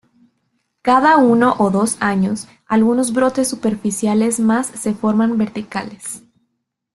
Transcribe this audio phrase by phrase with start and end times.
[0.81, 6.23] Cada uno o dos años, algunos brotes superficiales más se forman verticales.